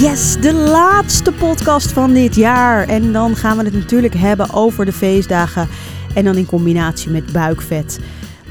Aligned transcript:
Yes, 0.00 0.40
de 0.40 0.52
laatste 0.52 1.32
podcast 1.32 1.92
van 1.92 2.12
dit 2.12 2.34
jaar. 2.34 2.88
En 2.88 3.12
dan 3.12 3.36
gaan 3.36 3.56
we 3.56 3.64
het 3.64 3.72
natuurlijk 3.72 4.14
hebben 4.14 4.52
over 4.52 4.84
de 4.84 4.92
feestdagen. 4.92 5.68
En 6.14 6.24
dan 6.24 6.36
in 6.36 6.46
combinatie 6.46 7.10
met 7.10 7.32
buikvet. 7.32 8.00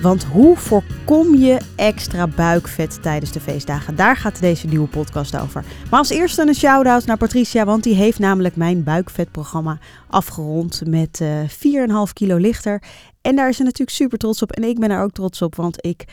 Want 0.01 0.23
hoe 0.23 0.57
voorkom 0.57 1.35
je 1.35 1.61
extra 1.75 2.27
buikvet 2.27 3.01
tijdens 3.01 3.31
de 3.31 3.39
feestdagen? 3.39 3.95
Daar 3.95 4.17
gaat 4.17 4.39
deze 4.39 4.67
nieuwe 4.67 4.87
podcast 4.87 5.39
over. 5.39 5.63
Maar 5.89 5.99
als 5.99 6.09
eerste 6.09 6.41
een 6.41 6.55
shout-out 6.55 7.05
naar 7.05 7.17
Patricia, 7.17 7.65
want 7.65 7.83
die 7.83 7.95
heeft 7.95 8.19
namelijk 8.19 8.55
mijn 8.55 8.83
buikvetprogramma 8.83 9.77
afgerond 10.07 10.81
met 10.85 11.19
uh, 11.21 12.07
4,5 12.07 12.13
kilo 12.13 12.37
lichter. 12.37 12.81
En 13.21 13.35
daar 13.35 13.49
is 13.49 13.55
ze 13.57 13.63
natuurlijk 13.63 13.97
super 13.97 14.17
trots 14.17 14.41
op. 14.41 14.51
En 14.51 14.63
ik 14.63 14.79
ben 14.79 14.91
er 14.91 15.01
ook 15.01 15.11
trots 15.11 15.41
op, 15.41 15.55
want 15.55 15.85
ik 15.85 16.05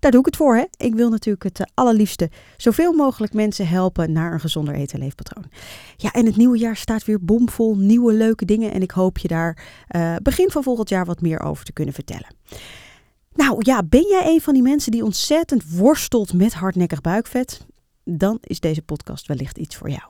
daar 0.00 0.10
doe 0.10 0.20
ik 0.20 0.26
het 0.26 0.36
voor. 0.36 0.56
Hè? 0.56 0.64
Ik 0.76 0.94
wil 0.94 1.10
natuurlijk 1.10 1.44
het 1.44 1.60
eh, 1.60 1.66
allerliefste 1.74 2.30
zoveel 2.56 2.92
mogelijk 2.92 3.32
mensen 3.32 3.68
helpen 3.68 4.12
naar 4.12 4.32
een 4.32 4.40
gezonder 4.40 4.74
eten- 4.74 4.98
en 4.98 5.04
leefpatroon. 5.04 5.50
Ja, 5.96 6.12
en 6.12 6.26
het 6.26 6.36
nieuwe 6.36 6.58
jaar 6.58 6.76
staat 6.76 7.04
weer 7.04 7.24
bomvol 7.24 7.76
nieuwe 7.76 8.12
leuke 8.12 8.44
dingen. 8.44 8.72
En 8.72 8.82
ik 8.82 8.90
hoop 8.90 9.18
je 9.18 9.28
daar 9.28 9.64
uh, 9.96 10.16
begin 10.22 10.50
van 10.50 10.62
volgend 10.62 10.88
jaar 10.88 11.04
wat 11.04 11.20
meer 11.20 11.40
over 11.40 11.64
te 11.64 11.72
kunnen 11.72 11.94
vertellen. 11.94 12.34
Nou 13.34 13.56
ja, 13.58 13.82
ben 13.82 14.06
jij 14.08 14.22
een 14.26 14.40
van 14.40 14.54
die 14.54 14.62
mensen 14.62 14.92
die 14.92 15.04
ontzettend 15.04 15.70
worstelt 15.70 16.32
met 16.32 16.54
hardnekkig 16.54 17.00
buikvet? 17.00 17.66
Dan 18.04 18.38
is 18.40 18.60
deze 18.60 18.82
podcast 18.82 19.26
wellicht 19.26 19.58
iets 19.58 19.76
voor 19.76 19.90
jou. 19.90 20.02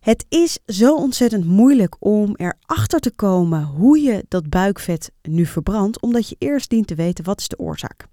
Het 0.00 0.26
is 0.28 0.58
zo 0.66 0.94
ontzettend 0.94 1.44
moeilijk 1.44 1.96
om 1.98 2.34
erachter 2.36 3.00
te 3.00 3.10
komen 3.10 3.64
hoe 3.64 4.00
je 4.00 4.24
dat 4.28 4.48
buikvet 4.48 5.12
nu 5.22 5.46
verbrandt, 5.46 6.00
omdat 6.00 6.28
je 6.28 6.36
eerst 6.38 6.70
dient 6.70 6.86
te 6.86 6.94
weten 6.94 7.24
wat 7.24 7.40
is 7.40 7.48
de 7.48 7.58
oorzaak. 7.58 8.06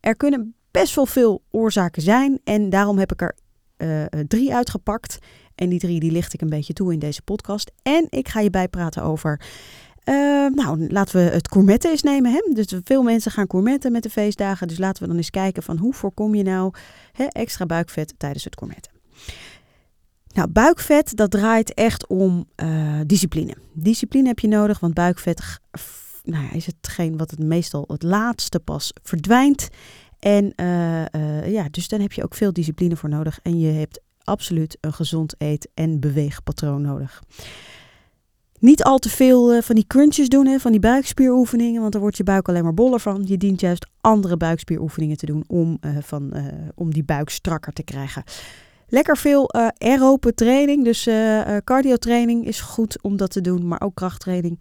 Er 0.00 0.16
kunnen 0.16 0.54
best 0.70 0.94
wel 0.94 1.06
veel 1.06 1.42
oorzaken 1.50 2.02
zijn 2.02 2.40
en 2.44 2.70
daarom 2.70 2.98
heb 2.98 3.12
ik 3.12 3.20
er 3.20 3.36
uh, 3.78 4.04
drie 4.28 4.54
uitgepakt. 4.54 5.18
En 5.54 5.68
die 5.68 5.78
drie 5.78 6.00
die 6.00 6.12
licht 6.12 6.32
ik 6.32 6.40
een 6.40 6.48
beetje 6.48 6.72
toe 6.72 6.92
in 6.92 6.98
deze 6.98 7.22
podcast. 7.22 7.72
En 7.82 8.06
ik 8.08 8.28
ga 8.28 8.40
je 8.40 8.50
bijpraten 8.50 9.02
over 9.02 9.40
uh, 10.04 10.14
nou, 10.54 10.88
laten 10.88 11.16
we 11.24 11.30
het 11.30 11.52
gourmetten 11.52 11.90
eens 11.90 12.02
nemen. 12.02 12.32
Hè? 12.32 12.52
Dus 12.52 12.74
veel 12.84 13.02
mensen 13.02 13.30
gaan 13.30 13.50
gourmetten 13.50 13.92
met 13.92 14.02
de 14.02 14.10
feestdagen. 14.10 14.68
Dus 14.68 14.78
laten 14.78 15.02
we 15.02 15.08
dan 15.08 15.16
eens 15.16 15.30
kijken 15.30 15.62
van 15.62 15.76
hoe 15.76 15.94
voorkom 15.94 16.34
je 16.34 16.42
nou 16.42 16.74
hè, 17.12 17.24
extra 17.24 17.66
buikvet 17.66 18.14
tijdens 18.16 18.44
het 18.44 18.58
gourmetten. 18.58 18.92
Nou, 20.32 20.48
buikvet, 20.48 21.16
dat 21.16 21.30
draait 21.30 21.74
echt 21.74 22.06
om 22.06 22.46
uh, 22.56 23.00
discipline. 23.06 23.54
Discipline 23.72 24.28
heb 24.28 24.38
je 24.38 24.48
nodig, 24.48 24.80
want 24.80 24.94
buikvet 24.94 25.58
nou 26.24 26.44
ja, 26.44 26.52
is 26.52 26.66
hetgeen 26.66 27.16
wat 27.16 27.30
het 27.30 27.38
meestal 27.38 27.84
het 27.86 28.02
laatste 28.02 28.60
pas 28.60 28.92
verdwijnt. 29.02 29.68
En 30.18 30.52
uh, 30.56 31.52
ja, 31.52 31.68
dus 31.70 31.88
dan 31.88 32.00
heb 32.00 32.12
je 32.12 32.24
ook 32.24 32.34
veel 32.34 32.52
discipline 32.52 32.96
voor 32.96 33.08
nodig. 33.08 33.38
En 33.42 33.58
je 33.58 33.72
hebt 33.72 34.00
absoluut 34.24 34.78
een 34.80 34.92
gezond 34.92 35.34
eet- 35.38 35.68
en 35.74 36.00
beweegpatroon 36.00 36.82
nodig. 36.82 37.22
Niet 38.58 38.82
al 38.82 38.98
te 38.98 39.08
veel 39.08 39.62
van 39.62 39.74
die 39.74 39.86
crunches 39.86 40.28
doen, 40.28 40.46
hè, 40.46 40.58
van 40.58 40.70
die 40.70 40.80
buikspieroefeningen, 40.80 41.80
want 41.80 41.92
dan 41.92 42.00
wordt 42.00 42.16
je 42.16 42.24
buik 42.24 42.48
alleen 42.48 42.62
maar 42.62 42.74
boller 42.74 43.00
van. 43.00 43.22
Je 43.26 43.36
dient 43.36 43.60
juist 43.60 43.86
andere 44.00 44.36
buikspieroefeningen 44.36 45.16
te 45.16 45.26
doen 45.26 45.44
om, 45.46 45.78
van, 46.00 46.32
om 46.74 46.92
die 46.92 47.04
buik 47.04 47.28
strakker 47.28 47.72
te 47.72 47.82
krijgen. 47.82 48.22
Lekker 48.92 49.16
veel 49.16 49.50
uh, 49.56 49.68
aerobe 49.78 50.34
training. 50.34 50.84
Dus 50.84 51.06
uh, 51.06 51.56
cardio 51.64 51.96
training 51.96 52.46
is 52.46 52.60
goed 52.60 53.02
om 53.02 53.16
dat 53.16 53.30
te 53.30 53.40
doen, 53.40 53.68
maar 53.68 53.80
ook 53.80 53.94
krachttraining. 53.94 54.60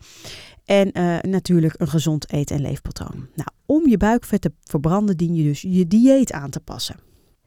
En 0.66 0.92
natuurlijk 1.30 1.74
een 1.78 1.88
gezond 1.88 2.32
eten- 2.32 2.56
en 2.56 2.62
leefpatroon. 2.62 3.28
Nou, 3.36 3.50
om 3.66 3.88
je 3.88 3.98
buikvet 3.98 4.42
te 4.42 4.52
verbranden 4.64 5.18
dien 5.18 5.36
je 5.36 5.44
dus 5.44 5.62
je 5.62 5.88
dieet 5.88 6.32
aan 6.32 6.50
te 6.50 6.60
passen. 6.60 6.96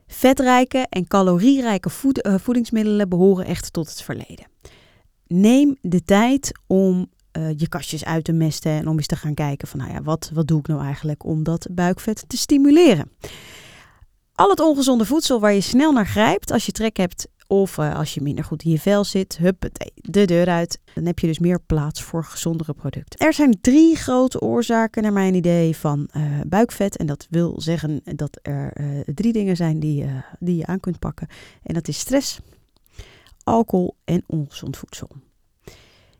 Vetrijke 0.06 0.86
en 0.88 1.06
calorierijke 1.06 1.91
voed 1.91 2.28
voedingsmiddelen 2.36 3.08
behoren 3.08 3.44
echt 3.44 3.72
tot 3.72 3.88
het 3.88 4.03
verleden. 4.03 4.47
Neem 5.27 5.77
de 5.80 6.05
tijd 6.05 6.53
om 6.66 7.10
je 7.56 7.69
kastjes 7.69 8.05
uit 8.05 8.25
te 8.25 8.32
mesten 8.32 8.72
en 8.72 8.88
om 8.88 8.97
eens 8.97 9.06
te 9.06 9.16
gaan 9.16 9.34
kijken 9.34 9.69
van, 9.69 9.78
nou 9.78 9.93
ja, 9.93 10.03
wat, 10.03 10.31
wat 10.34 10.47
doe 10.47 10.59
ik 10.59 10.66
nou 10.66 10.82
eigenlijk 10.82 11.25
om 11.25 11.43
dat 11.43 11.66
buikvet 11.70 12.25
te 12.26 12.37
stimuleren? 12.37 13.10
Al 14.42 14.50
het 14.50 14.60
ongezonde 14.60 15.04
voedsel 15.04 15.41
waar 15.41 15.53
je 15.53 15.60
snel 15.60 15.92
naar 15.92 16.06
grijpt 16.06 16.50
als 16.50 16.66
je 16.66 16.72
trek 16.72 16.97
hebt 16.97 17.28
of 17.47 17.78
uh, 17.78 17.97
als 17.97 18.14
je 18.14 18.20
minder 18.20 18.44
goed 18.44 18.62
in 18.62 18.70
je 18.70 18.78
vel 18.78 19.04
zit, 19.04 19.36
huppatee, 19.36 19.92
de 19.94 20.25
deur 20.25 20.48
uit. 20.48 20.80
Dan 20.94 21.06
heb 21.06 21.19
je 21.19 21.26
dus 21.26 21.38
meer 21.38 21.60
plaats 21.60 22.03
voor 22.03 22.25
gezondere 22.25 22.72
producten. 22.72 23.26
Er 23.26 23.32
zijn 23.32 23.60
drie 23.60 23.97
grote 23.97 24.41
oorzaken 24.41 25.02
naar 25.02 25.12
mijn 25.12 25.34
idee 25.34 25.76
van 25.76 26.08
uh, 26.16 26.41
buikvet. 26.47 26.97
En 26.97 27.06
dat 27.06 27.26
wil 27.31 27.60
zeggen 27.60 28.00
dat 28.04 28.38
er 28.42 28.81
uh, 28.81 29.00
drie 29.14 29.32
dingen 29.32 29.56
zijn 29.56 29.81
die, 29.81 30.06
die 30.38 30.56
je 30.56 30.66
aan 30.66 30.81
kunt 30.81 30.98
pakken. 30.98 31.28
En 31.62 31.75
dat 31.75 31.88
is 31.88 31.98
stress, 31.98 32.38
alcohol 33.44 33.97
en 34.04 34.25
ongezond 34.26 34.76
voedsel. 34.76 35.08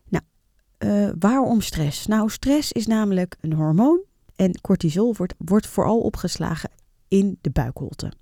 Nou, 0.09 0.25
waarom 1.19 1.61
stress? 1.61 2.06
Nou, 2.06 2.31
stress 2.31 2.72
is 2.72 2.87
namelijk 2.87 3.37
een 3.41 3.53
hormoon. 3.53 4.00
En 4.37 4.61
cortisol 4.61 5.15
wordt, 5.16 5.34
wordt 5.38 5.66
vooral 5.66 6.00
opgeslagen 6.00 6.71
in 7.12 7.39
de 7.41 7.50
buikholte. 7.50 8.12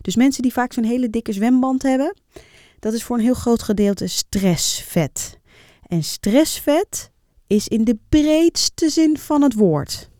Dus 0.00 0.16
mensen 0.16 0.42
die 0.42 0.52
vaak 0.52 0.72
zo'n 0.72 0.84
hele 0.84 1.10
dikke 1.10 1.32
zwemband 1.32 1.82
hebben, 1.82 2.16
dat 2.78 2.92
is 2.92 3.02
voor 3.02 3.16
een 3.16 3.22
heel 3.22 3.34
groot 3.34 3.62
gedeelte 3.62 4.06
stressvet. 4.06 5.38
En 5.86 6.04
stressvet 6.04 7.10
is 7.46 7.68
in 7.68 7.84
de 7.84 7.98
breedste 8.08 8.88
zin 8.88 9.18
van 9.18 9.42
het 9.42 9.54
woord. 9.54 10.10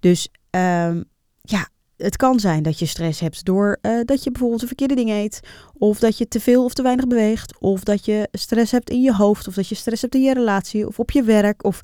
Dus 0.00 0.28
um, 0.50 1.04
ja, 1.42 1.68
het 1.96 2.16
kan 2.16 2.40
zijn 2.40 2.62
dat 2.62 2.78
je 2.78 2.86
stress 2.86 3.20
hebt 3.20 3.44
door 3.44 3.78
uh, 3.82 4.00
dat 4.04 4.24
je 4.24 4.30
bijvoorbeeld 4.30 4.60
de 4.60 4.66
verkeerde 4.66 4.94
dingen 4.94 5.16
eet. 5.16 5.40
Of 5.72 5.98
dat 5.98 6.18
je 6.18 6.28
te 6.28 6.40
veel 6.40 6.64
of 6.64 6.74
te 6.74 6.82
weinig 6.82 7.06
beweegt. 7.06 7.60
Of 7.60 7.80
dat 7.80 8.04
je 8.04 8.28
stress 8.32 8.72
hebt 8.72 8.90
in 8.90 9.02
je 9.02 9.14
hoofd. 9.14 9.48
Of 9.48 9.54
dat 9.54 9.68
je 9.68 9.74
stress 9.74 10.02
hebt 10.02 10.14
in 10.14 10.22
je 10.22 10.34
relatie. 10.34 10.86
Of 10.86 10.98
op 10.98 11.10
je 11.10 11.22
werk. 11.22 11.64
Of 11.64 11.80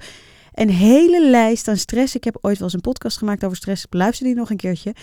een 0.54 0.70
hele 0.70 1.30
lijst 1.30 1.68
aan 1.68 1.76
stress. 1.76 2.14
Ik 2.14 2.24
heb 2.24 2.38
ooit 2.40 2.54
wel 2.54 2.66
eens 2.66 2.74
een 2.74 2.80
podcast 2.80 3.18
gemaakt 3.18 3.44
over 3.44 3.56
stress. 3.56 3.86
Luister 3.90 4.26
die 4.26 4.34
nog 4.34 4.50
een 4.50 4.56
keertje. 4.56 4.94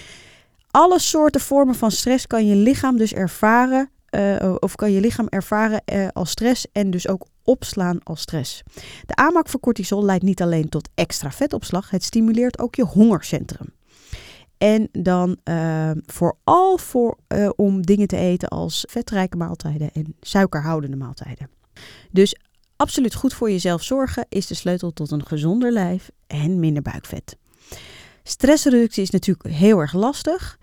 Alle 0.71 0.99
soorten 0.99 1.41
vormen 1.41 1.75
van 1.75 1.91
stress 1.91 2.27
kan 2.27 2.47
je 2.47 2.55
lichaam 2.55 2.97
dus 2.97 3.13
ervaren. 3.13 3.89
Uh, 4.15 4.55
of 4.59 4.75
kan 4.75 4.91
je 4.91 4.99
lichaam 4.99 5.27
ervaren 5.29 5.81
uh, 5.93 6.07
als 6.13 6.29
stress 6.29 6.65
en 6.71 6.91
dus 6.91 7.07
ook 7.07 7.25
opslaan 7.43 8.03
als 8.03 8.21
stress. 8.21 8.63
De 9.05 9.15
aanmaak 9.15 9.49
van 9.49 9.59
cortisol 9.59 10.05
leidt 10.05 10.23
niet 10.23 10.41
alleen 10.41 10.69
tot 10.69 10.89
extra 10.95 11.31
vetopslag, 11.31 11.89
het 11.89 12.03
stimuleert 12.03 12.59
ook 12.59 12.75
je 12.75 12.83
hongercentrum. 12.83 13.73
En 14.57 14.89
dan 14.91 15.37
uh, 15.43 15.91
vooral 16.05 16.77
voor, 16.77 17.17
om 17.55 17.81
dingen 17.81 18.07
te 18.07 18.17
eten 18.17 18.49
als 18.49 18.85
vetrijke 18.89 19.37
maaltijden 19.37 19.91
en 19.93 20.15
suikerhoudende 20.21 20.97
maaltijden. 20.97 21.49
Dus 22.11 22.35
absoluut 22.81 23.15
goed 23.15 23.33
voor 23.33 23.51
jezelf 23.51 23.83
zorgen 23.83 24.25
is 24.29 24.47
de 24.47 24.53
sleutel 24.53 24.93
tot 24.93 25.11
een 25.11 25.25
gezonder 25.25 25.71
lijf 25.71 26.09
en 26.27 26.59
minder 26.59 26.81
buikvet. 26.81 27.37
Stressreductie 28.23 29.03
is 29.03 29.09
natuurlijk 29.09 29.55
heel 29.55 29.79
erg 29.79 29.93
lastig. 29.93 30.59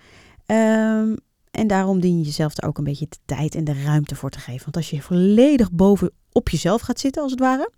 Um, 0.46 1.16
en 1.50 1.66
daarom 1.66 2.00
dien 2.00 2.18
je 2.18 2.24
jezelf 2.24 2.56
er 2.56 2.68
ook 2.68 2.78
een 2.78 2.84
beetje 2.84 3.06
de 3.08 3.16
tijd 3.24 3.54
en 3.54 3.64
de 3.64 3.82
ruimte 3.82 4.14
voor 4.14 4.30
te 4.30 4.38
geven. 4.38 4.62
Want 4.62 4.76
als 4.76 4.90
je 4.90 5.02
volledig 5.02 5.72
boven 5.72 6.10
op 6.32 6.48
jezelf 6.48 6.80
gaat 6.80 7.00
zitten, 7.00 7.22
als 7.22 7.30
het 7.30 7.40
ware, 7.40 7.70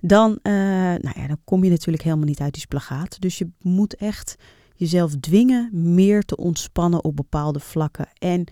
dan, 0.00 0.30
uh, 0.42 0.52
nou 0.82 1.20
ja, 1.20 1.26
dan 1.26 1.40
kom 1.44 1.64
je 1.64 1.70
natuurlijk 1.70 2.04
helemaal 2.04 2.26
niet 2.26 2.40
uit 2.40 2.52
die 2.52 2.62
splagaat. 2.62 3.20
Dus 3.20 3.38
je 3.38 3.48
moet 3.60 3.94
echt 3.94 4.36
jezelf 4.74 5.14
dwingen 5.20 5.70
meer 5.94 6.22
te 6.22 6.36
ontspannen 6.36 7.04
op 7.04 7.16
bepaalde 7.16 7.60
vlakken 7.60 8.08
en 8.18 8.44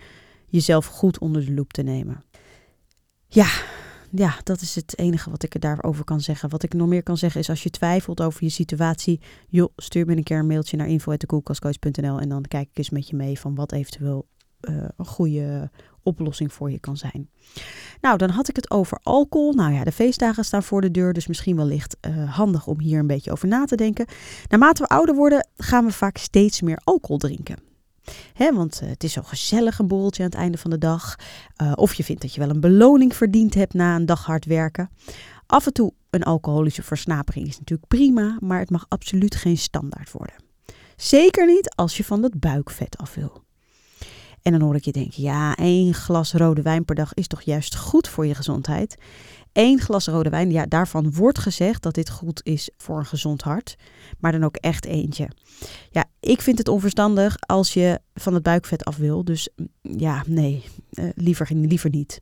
jezelf 0.47 0.85
goed 0.85 1.19
onder 1.19 1.45
de 1.45 1.53
loep 1.53 1.73
te 1.73 1.81
nemen. 1.81 2.23
Ja, 3.27 3.47
ja, 4.11 4.35
dat 4.43 4.61
is 4.61 4.75
het 4.75 4.97
enige 4.97 5.29
wat 5.29 5.43
ik 5.43 5.53
er 5.53 5.59
daarover 5.59 6.03
kan 6.03 6.21
zeggen. 6.21 6.49
Wat 6.49 6.63
ik 6.63 6.73
nog 6.73 6.87
meer 6.87 7.03
kan 7.03 7.17
zeggen 7.17 7.41
is 7.41 7.49
als 7.49 7.63
je 7.63 7.69
twijfelt 7.69 8.21
over 8.21 8.43
je 8.43 8.49
situatie, 8.49 9.21
joh, 9.47 9.73
stuur 9.75 10.05
me 10.05 10.15
een 10.15 10.23
keer 10.23 10.39
een 10.39 10.47
mailtje 10.47 10.77
naar 10.77 10.87
info@dekoelkastcoach.nl 10.87 12.19
en 12.19 12.29
dan 12.29 12.41
kijk 12.41 12.69
ik 12.69 12.77
eens 12.77 12.89
met 12.89 13.07
je 13.07 13.15
mee 13.15 13.39
van 13.39 13.55
wat 13.55 13.71
eventueel 13.71 14.27
uh, 14.61 14.75
een 14.97 15.05
goede 15.05 15.71
oplossing 16.03 16.53
voor 16.53 16.71
je 16.71 16.79
kan 16.79 16.97
zijn. 16.97 17.29
Nou, 18.01 18.17
dan 18.17 18.29
had 18.29 18.49
ik 18.49 18.55
het 18.55 18.71
over 18.71 18.99
alcohol. 19.03 19.53
Nou 19.53 19.73
ja, 19.73 19.83
de 19.83 19.91
feestdagen 19.91 20.45
staan 20.45 20.63
voor 20.63 20.81
de 20.81 20.91
deur, 20.91 21.13
dus 21.13 21.27
misschien 21.27 21.55
wellicht 21.55 21.97
uh, 22.07 22.35
handig 22.35 22.67
om 22.67 22.79
hier 22.79 22.99
een 22.99 23.07
beetje 23.07 23.31
over 23.31 23.47
na 23.47 23.65
te 23.65 23.75
denken. 23.75 24.05
Naarmate 24.47 24.81
we 24.81 24.87
ouder 24.87 25.15
worden, 25.15 25.47
gaan 25.57 25.85
we 25.85 25.91
vaak 25.91 26.17
steeds 26.17 26.61
meer 26.61 26.81
alcohol 26.83 27.17
drinken. 27.17 27.68
Want 28.37 28.81
uh, 28.83 28.89
het 28.89 29.03
is 29.03 29.13
zo 29.13 29.21
gezellig 29.21 29.79
een 29.79 29.87
borreltje 29.87 30.23
aan 30.23 30.29
het 30.29 30.39
einde 30.39 30.57
van 30.57 30.69
de 30.69 30.77
dag. 30.77 31.15
Uh, 31.61 31.71
of 31.75 31.93
je 31.93 32.03
vindt 32.03 32.21
dat 32.21 32.33
je 32.33 32.39
wel 32.39 32.49
een 32.49 32.59
beloning 32.59 33.15
verdiend 33.15 33.53
hebt 33.53 33.73
na 33.73 33.95
een 33.95 34.05
dag 34.05 34.25
hard 34.25 34.45
werken. 34.45 34.89
Af 35.45 35.65
en 35.65 35.73
toe 35.73 35.93
een 36.09 36.23
alcoholische 36.23 36.83
versnapering 36.83 37.47
is 37.47 37.57
natuurlijk 37.59 37.87
prima, 37.87 38.37
maar 38.39 38.59
het 38.59 38.69
mag 38.69 38.85
absoluut 38.87 39.35
geen 39.35 39.57
standaard 39.57 40.11
worden. 40.11 40.35
Zeker 40.95 41.45
niet 41.45 41.75
als 41.75 41.97
je 41.97 42.03
van 42.03 42.21
dat 42.21 42.39
buikvet 42.39 42.97
af 42.97 43.15
wil. 43.15 43.43
En 44.41 44.51
dan 44.51 44.61
hoor 44.61 44.75
ik 44.75 44.85
je 44.85 44.91
denken, 44.91 45.23
ja, 45.23 45.55
één 45.55 45.93
glas 45.93 46.33
rode 46.33 46.61
wijn 46.61 46.85
per 46.85 46.95
dag 46.95 47.13
is 47.13 47.27
toch 47.27 47.41
juist 47.41 47.75
goed 47.75 48.07
voor 48.07 48.25
je 48.25 48.35
gezondheid. 48.35 48.97
Eén 49.53 49.79
glas 49.79 50.07
rode 50.07 50.29
wijn, 50.29 50.51
ja, 50.51 50.65
daarvan 50.65 51.13
wordt 51.13 51.39
gezegd 51.39 51.83
dat 51.83 51.93
dit 51.93 52.09
goed 52.09 52.41
is 52.43 52.69
voor 52.77 52.97
een 52.97 53.05
gezond 53.05 53.41
hart. 53.41 53.75
Maar 54.19 54.31
dan 54.31 54.43
ook 54.43 54.55
echt 54.55 54.85
eentje. 54.85 55.29
Ja, 55.91 56.05
ik 56.19 56.41
vind 56.41 56.57
het 56.57 56.67
onverstandig 56.67 57.35
als 57.39 57.73
je 57.73 57.99
van 58.13 58.33
het 58.33 58.43
buikvet 58.43 58.85
af 58.85 58.97
wil. 58.97 59.23
Dus 59.23 59.49
ja, 59.81 60.23
nee. 60.27 60.63
uh, 60.91 61.09
liever, 61.15 61.47
liever 61.51 61.89
niet. 61.89 62.21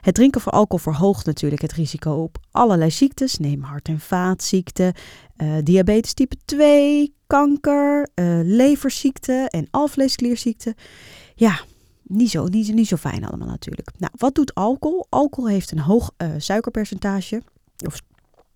Het 0.00 0.14
drinken 0.14 0.40
van 0.40 0.52
alcohol 0.52 0.92
verhoogt 0.92 1.26
natuurlijk 1.26 1.62
het 1.62 1.72
risico 1.72 2.12
op 2.12 2.38
allerlei 2.50 2.90
ziektes. 2.90 3.38
Neem 3.38 3.62
hart- 3.62 3.88
en 3.88 4.00
vaatziekten, 4.00 4.92
uh, 5.36 5.54
diabetes 5.62 6.14
type 6.14 6.36
2, 6.44 7.14
kanker, 7.26 8.08
uh, 8.14 8.40
leverziekten 8.42 9.48
en 9.48 9.66
alvleesklierziekten. 9.70 10.74
Ja, 11.34 11.60
niet 12.10 12.30
zo, 12.30 12.46
niet, 12.46 12.74
niet 12.74 12.88
zo 12.88 12.96
fijn 12.96 13.24
allemaal 13.24 13.48
natuurlijk. 13.48 13.90
Nou, 13.98 14.12
wat 14.16 14.34
doet 14.34 14.54
alcohol? 14.54 15.06
Alcohol 15.08 15.50
heeft 15.50 15.70
een 15.70 15.78
hoog 15.78 16.10
suikerpercentage. 16.38 17.42
Of 17.86 18.00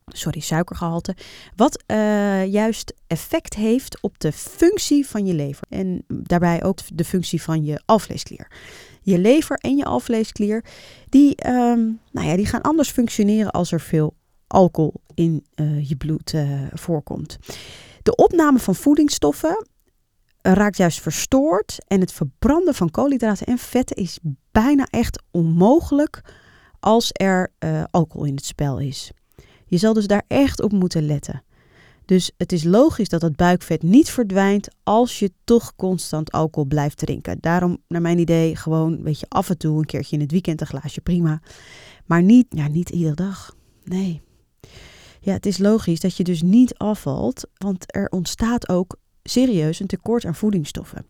sorry, 0.07 0.41
suikergehalte. 0.41 1.17
Wat 1.57 1.83
uh, 1.87 2.47
juist 2.47 2.95
effect 3.07 3.55
heeft 3.55 4.01
op 4.01 4.19
de 4.19 4.33
functie 4.33 5.07
van 5.07 5.27
je 5.27 5.35
lever. 5.35 5.67
En 5.69 6.05
daarbij 6.09 6.63
ook 6.63 6.79
de 6.95 7.05
functie 7.05 7.43
van 7.43 7.65
je 7.65 7.83
alvleesklier. 7.85 8.51
Je 9.03 9.19
lever 9.19 9.57
en 9.57 9.77
je 9.77 9.85
alvleesklier, 9.85 10.65
die, 11.09 11.47
um, 11.47 12.01
nou 12.11 12.27
ja, 12.27 12.37
die 12.37 12.47
gaan 12.47 12.63
anders 12.63 12.91
functioneren 12.91 13.51
als 13.51 13.73
er 13.73 13.81
veel 13.81 14.15
alcohol 14.47 14.95
in 15.15 15.45
uh, 15.55 15.89
je 15.89 15.97
bloed 15.97 16.35
voorkomt. 16.73 17.39
De 18.03 18.17
opname 18.17 18.59
van 18.59 18.75
voedingsstoffen 18.75 19.67
raakt 20.53 20.77
juist 20.77 21.01
verstoord 21.01 21.79
en 21.87 22.01
het 22.01 22.13
verbranden 22.13 22.75
van 22.75 22.91
koolhydraten 22.91 23.47
en 23.47 23.59
vetten 23.59 23.97
is 23.97 24.19
bijna 24.53 24.87
echt 24.91 25.23
onmogelijk 25.31 26.21
als 26.81 27.11
er 27.13 27.53
alcohol 27.91 28.27
in 28.27 28.35
het 28.35 28.45
spel 28.45 28.79
is. 28.79 29.11
Je 29.67 29.77
zal 29.77 29.93
dus 29.93 30.07
daar 30.07 30.25
echt 30.27 30.63
op 30.63 30.73
moeten 30.73 31.07
letten. 31.07 31.43
Dus 32.05 32.33
het 32.37 32.53
is 32.53 32.65
logisch 32.65 33.09
dat 33.09 33.23
het 33.23 33.37
buikvet 33.37 33.83
niet 33.83 34.11
verdwijnt 34.11 34.69
als 34.83 35.19
je 35.19 35.33
toch 35.45 35.77
constant 35.77 36.33
alcohol 36.33 36.69
blijft 36.69 36.97
drinken. 36.97 37.39
Daarom, 37.41 37.79
naar 37.89 38.01
mijn 38.01 38.19
idee, 38.19 38.57
gewoon 38.57 39.03
weet 39.03 39.21
je, 39.21 39.27
af 39.29 39.51
en 39.51 39.59
toe 39.59 39.79
een 39.79 39.87
keertje 39.87 40.17
in 40.17 40.23
het 40.23 40.31
weekend 40.31 40.61
een 40.61 40.67
glaasje 40.67 41.01
prima. 41.01 41.43
Maar 42.07 42.23
niet, 42.23 42.47
ja, 42.49 42.69
niet 42.69 42.91
iedere 42.91 43.15
dag. 43.15 43.57
Nee. 43.85 44.23
Ja, 45.21 45.33
het 45.33 45.47
is 45.47 45.59
logisch 45.59 46.01
dat 46.01 46.17
je 46.17 46.25
dus 46.25 46.43
niet 46.43 46.75
afvalt, 46.75 47.47
want 47.57 47.85
er 47.87 48.09
ontstaat 48.09 48.69
ook 48.69 48.97
serieus 49.25 49.81
een 49.81 49.87
tekort 49.87 50.25
aan 50.25 50.35
voedingsstoffen. 50.35 51.07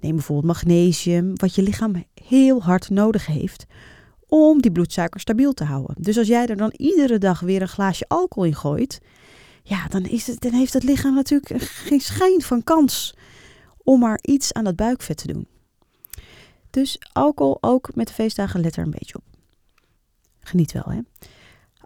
Neem 0.00 0.14
bijvoorbeeld 0.14 0.46
magnesium, 0.46 1.32
wat 1.36 1.54
je 1.54 1.62
lichaam 1.62 2.04
heel 2.24 2.62
hard 2.62 2.90
nodig 2.90 3.26
heeft 3.26 3.66
om 4.28 4.62
die 4.62 4.72
bloedsuiker 4.72 5.20
stabiel 5.20 5.52
te 5.52 5.64
houden. 5.64 5.94
Dus 5.98 6.18
als 6.18 6.26
jij 6.26 6.46
er 6.46 6.56
dan 6.56 6.72
iedere 6.76 7.18
dag 7.18 7.40
weer 7.40 7.62
een 7.62 7.68
glaasje 7.68 8.04
alcohol 8.08 8.44
in 8.44 8.54
gooit, 8.54 9.00
ja, 9.62 9.86
dan, 9.88 10.04
is 10.04 10.26
het, 10.26 10.40
dan 10.40 10.52
heeft 10.52 10.72
het 10.72 10.82
lichaam 10.82 11.14
natuurlijk 11.14 11.62
geen 11.62 12.00
schijn 12.00 12.42
van 12.42 12.64
kans 12.64 13.14
om 13.82 14.00
maar 14.00 14.18
iets 14.22 14.52
aan 14.52 14.64
dat 14.64 14.76
buikvet 14.76 15.16
te 15.16 15.32
doen. 15.32 15.46
Dus 16.70 16.98
alcohol 17.12 17.58
ook 17.60 17.94
met 17.94 18.06
de 18.06 18.12
feestdagen, 18.12 18.60
let 18.60 18.76
er 18.76 18.84
een 18.84 18.90
beetje 18.90 19.16
op. 19.16 19.24
Geniet 20.40 20.72
wel, 20.72 20.84
hè? 20.86 21.00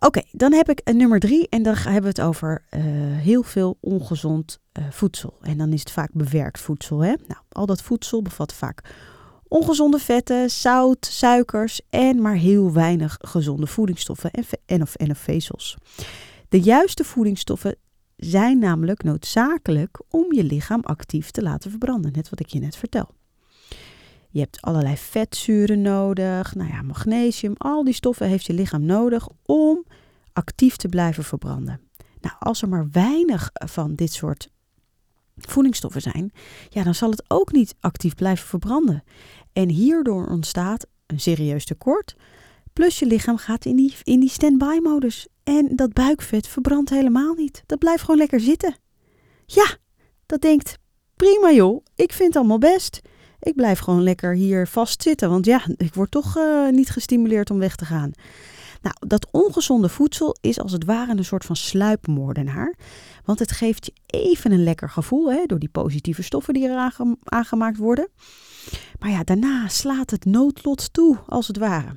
Oké, 0.05 0.23
dan 0.31 0.53
heb 0.53 0.69
ik 0.69 0.81
een 0.85 0.97
nummer 0.97 1.21
drie 1.21 1.49
en 1.49 1.63
dan 1.63 1.75
hebben 1.75 2.03
we 2.03 2.09
het 2.09 2.21
over 2.21 2.65
uh, 2.71 2.81
heel 3.19 3.43
veel 3.43 3.77
ongezond 3.81 4.59
uh, 4.79 4.85
voedsel. 4.91 5.39
En 5.41 5.59
dan 5.59 5.73
is 5.73 5.81
het 5.81 5.91
vaak 5.91 6.11
bewerkt 6.13 6.61
voedsel. 6.61 6.99
Hè? 6.99 7.15
Nou, 7.27 7.41
al 7.49 7.67
dat 7.67 7.83
voedsel 7.83 8.23
bevat 8.23 8.53
vaak 8.53 8.83
ongezonde 9.49 9.99
vetten, 9.99 10.51
zout, 10.51 11.07
suikers 11.07 11.81
en 11.91 12.23
maar 12.23 12.35
heel 12.35 12.73
weinig 12.73 13.17
gezonde 13.21 13.67
voedingsstoffen 13.67 14.31
en, 14.31 14.45
en, 14.67 14.83
of, 14.83 14.95
en 14.95 15.11
of 15.11 15.19
vezels. 15.19 15.77
De 16.49 16.61
juiste 16.61 17.05
voedingsstoffen 17.05 17.77
zijn 18.17 18.59
namelijk 18.59 19.03
noodzakelijk 19.03 20.01
om 20.09 20.33
je 20.33 20.45
lichaam 20.45 20.81
actief 20.81 21.31
te 21.31 21.43
laten 21.43 21.71
verbranden, 21.71 22.13
net 22.13 22.29
wat 22.29 22.41
ik 22.41 22.47
je 22.47 22.59
net 22.59 22.77
vertel. 22.77 23.09
Je 24.33 24.41
hebt 24.41 24.61
allerlei 24.61 24.97
vetzuren 24.97 25.81
nodig, 25.83 26.55
nou 26.55 26.71
ja, 26.71 26.83
magnesium, 26.83 27.55
al 27.59 27.85
die 27.85 27.95
stoffen 27.95 28.29
heeft 28.29 28.47
je 28.47 28.53
lichaam 28.53 28.85
nodig 28.85 29.29
om 29.43 29.85
actief 30.33 30.77
te 30.77 30.89
blijven 30.89 31.25
verbranden. 31.25 31.81
Nou, 32.21 32.35
als 32.39 32.63
er 32.63 32.69
maar 32.69 32.89
weinig 32.91 33.51
van 33.53 33.95
dit 33.95 34.13
soort 34.13 34.49
voedingsstoffen 35.37 36.01
zijn, 36.01 36.33
ja, 36.69 36.83
dan 36.83 36.95
zal 36.95 37.11
het 37.11 37.25
ook 37.29 37.53
niet 37.53 37.75
actief 37.81 38.15
blijven 38.15 38.47
verbranden. 38.47 39.03
En 39.53 39.69
hierdoor 39.69 40.27
ontstaat 40.27 40.87
een 41.07 41.21
serieus 41.21 41.65
tekort. 41.65 42.17
Plus 42.73 42.99
je 42.99 43.07
lichaam 43.07 43.37
gaat 43.37 43.65
in 43.65 43.77
die, 43.77 43.95
in 44.03 44.21
die 44.21 44.31
stand-by 44.31 44.79
modus. 44.83 45.27
En 45.45 45.77
dat 45.77 45.93
buikvet 45.93 46.47
verbrandt 46.47 46.91
helemaal 46.91 47.35
niet. 47.35 47.63
Dat 47.67 47.79
blijft 47.79 48.01
gewoon 48.01 48.17
lekker 48.17 48.41
zitten. 48.41 48.77
Ja, 49.47 49.77
dat 50.27 50.41
denkt, 50.41 50.79
prima 51.17 51.53
joh, 51.53 51.85
ik 51.95 52.13
vind 52.13 52.29
het 52.29 52.37
allemaal 52.37 52.59
best. 52.59 53.01
Ik 53.43 53.55
blijf 53.55 53.79
gewoon 53.79 54.03
lekker 54.03 54.35
hier 54.35 54.67
vast 54.67 55.03
zitten, 55.03 55.31
want 55.31 55.45
ja, 55.45 55.63
ik 55.77 55.95
word 55.95 56.11
toch 56.11 56.37
uh, 56.37 56.69
niet 56.69 56.91
gestimuleerd 56.91 57.51
om 57.51 57.59
weg 57.59 57.77
te 57.77 57.85
gaan. 57.85 58.13
Nou, 58.83 58.95
dat 59.07 59.27
ongezonde 59.31 59.89
voedsel 59.89 60.37
is 60.41 60.61
als 60.61 60.73
het 60.73 60.85
ware 60.85 61.17
een 61.17 61.25
soort 61.25 61.45
van 61.45 61.57
sluipmoordenaar. 61.57 62.75
Want 63.25 63.39
het 63.39 63.53
geeft 63.53 63.87
je 63.87 63.93
even 64.07 64.53
een 64.53 64.65
lekker 64.65 64.91
gevoel 64.91 65.33
hè, 65.33 65.47
door 65.47 65.59
die 65.59 65.69
positieve 65.69 66.23
stoffen 66.23 66.55
die 66.55 66.69
er 66.69 66.93
aangemaakt 67.25 67.77
worden. 67.77 68.09
Maar 68.99 69.11
ja, 69.11 69.23
daarna 69.25 69.69
slaat 69.69 70.11
het 70.11 70.25
noodlot 70.25 70.93
toe, 70.93 71.19
als 71.27 71.47
het 71.47 71.59
ware. 71.59 71.97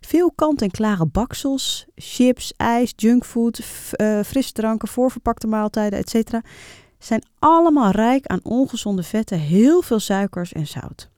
Veel 0.00 0.32
kant-en-klare 0.32 1.06
baksels, 1.06 1.86
chips, 1.94 2.52
ijs, 2.56 2.92
junkfood, 2.96 3.60
uh, 3.96 4.20
frisdranken, 4.22 4.88
voorverpakte 4.88 5.46
maaltijden, 5.46 5.98
etc. 5.98 6.32
zijn 7.04 7.24
allemaal 7.38 7.90
rijk 7.90 8.26
aan 8.26 8.40
ongezonde 8.42 9.02
vetten, 9.02 9.38
heel 9.38 9.82
veel 9.82 9.98
suikers 9.98 10.52
en 10.52 10.66
zout. 10.66 11.10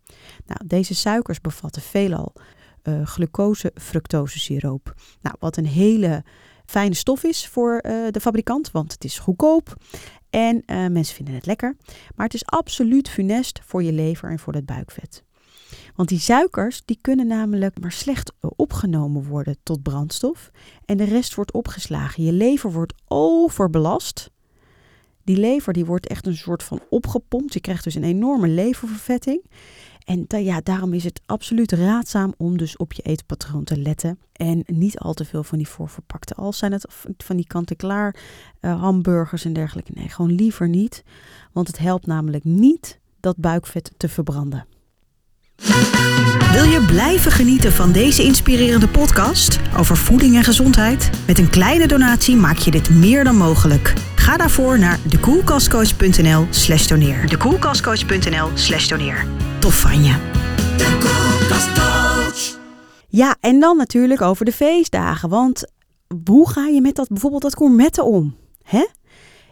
Nou, 0.47 0.61
deze 0.67 0.95
suikers 0.95 1.41
bevatten 1.41 1.83
veelal 1.83 2.33
uh, 2.83 3.07
glucose-fructose-siroop. 3.07 4.95
Nou, 5.21 5.37
wat 5.39 5.57
een 5.57 5.67
hele 5.67 6.25
fijne 6.67 6.95
stof 6.95 7.25
is 7.25 7.49
voor 7.49 7.73
uh, 7.87 8.07
de 8.11 8.21
fabrikant, 8.21 8.71
want 8.71 8.93
het 8.93 9.05
is 9.05 9.19
goedkoop 9.19 9.77
en 10.31 10.63
uh, 10.67 10.87
mensen 10.87 11.15
vinden 11.15 11.35
het 11.35 11.47
lekker. 11.47 11.77
Maar 12.15 12.27
het 12.27 12.35
is 12.35 12.47
absoluut 12.47 13.09
funest 13.09 13.61
voor 13.65 13.83
je 13.83 13.93
lever 13.93 14.31
en 14.31 14.39
voor 14.39 14.55
het 14.55 14.67
buikvet. 14.67 15.25
Want 15.95 16.09
die 16.09 16.19
suikers 16.19 16.83
die 16.85 16.99
kunnen 17.01 17.27
namelijk 17.27 17.81
maar 17.81 17.93
slecht 17.93 18.33
opgenomen 18.41 19.25
worden 19.25 19.57
tot 19.63 19.83
brandstof 19.83 20.51
en 20.85 20.97
de 20.97 21.05
rest 21.05 21.35
wordt 21.35 21.53
opgeslagen. 21.53 22.25
Je 22.25 22.33
lever 22.33 22.73
wordt 22.73 22.95
overbelast. 23.09 24.31
Die 25.27 25.37
lever 25.37 25.73
die 25.73 25.85
wordt 25.85 26.07
echt 26.07 26.27
een 26.27 26.37
soort 26.37 26.63
van 26.63 26.81
opgepompt. 26.91 27.53
Je 27.53 27.61
krijgt 27.61 27.85
dus 27.85 27.95
een 27.95 28.05
enorme 28.05 28.49
leververvetting. 28.49 29.43
En 30.05 30.27
ja, 30.29 30.61
daarom 30.63 30.93
is 30.93 31.05
het 31.05 31.21
absoluut 31.27 31.73
raadzaam 31.73 32.35
om 32.37 32.59
dus 32.59 32.77
op 32.77 32.93
je 32.93 33.03
eetpatroon 33.03 33.65
te 33.65 33.79
letten. 33.79 34.19
En 34.33 34.63
niet 34.67 34.99
al 34.99 35.15
te 35.15 35.25
veel 35.25 35.43
van 35.45 35.59
die 35.59 35.69
voorverpakte. 35.69 36.35
Al 36.35 36.53
zijn 36.53 36.73
het 36.73 36.87
van 37.17 37.37
die 37.37 37.47
kant-en-klaar 37.47 38.17
uh, 38.61 38.81
hamburgers 38.81 39.45
en 39.45 39.53
dergelijke. 39.53 39.93
Nee, 39.95 40.09
gewoon 40.09 40.33
liever 40.33 40.69
niet. 40.69 41.05
Want 41.53 41.67
het 41.67 41.79
helpt 41.79 42.07
namelijk 42.07 42.45
niet 42.45 42.99
dat 43.21 43.37
buikvet 43.37 43.93
te 43.97 44.09
verbranden. 44.09 44.67
Wil 46.53 46.65
je 46.65 46.85
blijven 46.87 47.33
genieten 47.33 47.73
van 47.73 47.93
deze 47.93 48.23
inspirerende 48.23 48.89
podcast 48.89 49.61
over 49.77 49.97
voeding 49.97 50.35
en 50.37 50.45
gezondheid? 50.45 51.11
Met 51.27 51.39
een 51.39 51.51
kleine 51.51 51.87
donatie 51.87 52.37
maak 52.37 52.57
je 52.57 52.71
dit 52.71 52.91
meer 52.91 53.25
dan 53.25 53.37
mogelijk. 53.37 53.95
Ga 54.27 54.37
daarvoor 54.37 54.79
naar 54.79 54.99
dekoelkastcoach.nl 55.09 56.47
slash 56.51 56.87
dekoelkastcoach.nl 57.29 58.51
slash. 58.55 58.93
Tof 59.61 59.81
van 59.81 60.05
je. 60.05 60.17
De. 60.77 60.97
Ja, 63.09 63.37
en 63.41 63.61
dan 63.61 63.77
natuurlijk 63.77 64.21
over 64.21 64.45
de 64.45 64.53
feestdagen. 64.53 65.29
Want 65.29 65.73
hoe 66.25 66.51
ga 66.51 66.67
je 66.67 66.81
met 66.81 66.95
dat, 66.95 67.09
bijvoorbeeld 67.09 67.43
dat 67.43 67.57
gourmetten 67.57 68.05
om? 68.05 68.37
Hè? 68.63 68.87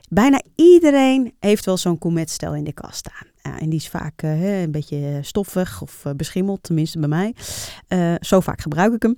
Bijna 0.08 0.42
iedereen 0.54 1.34
heeft 1.40 1.64
wel 1.64 1.76
zo'n 1.76 1.96
gourmetstel 2.00 2.54
in 2.54 2.64
de 2.64 2.72
kast 2.72 2.96
staan. 2.96 3.26
Ja, 3.42 3.58
en 3.60 3.68
die 3.68 3.78
is 3.78 3.88
vaak 3.88 4.22
uh, 4.22 4.62
een 4.62 4.70
beetje 4.70 5.18
stoffig 5.22 5.82
of 5.82 6.04
uh, 6.06 6.12
beschimmeld, 6.12 6.62
tenminste 6.62 6.98
bij 6.98 7.08
mij. 7.08 7.34
Uh, 7.88 8.14
zo 8.20 8.40
vaak 8.40 8.60
gebruik 8.60 8.92
ik 8.92 9.02
hem. 9.02 9.16